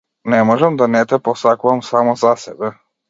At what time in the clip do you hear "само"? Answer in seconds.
1.91-2.15